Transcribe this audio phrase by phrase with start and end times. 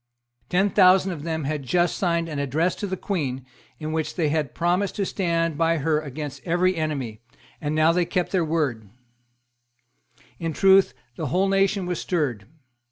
[0.49, 3.45] Ten thousand of them had just signed an address to the Queen,
[3.77, 7.21] in which they had promised to stand by her against every enemy;
[7.61, 8.89] and they now kept their word,
[10.39, 12.47] In truth, the whole nation was stirred.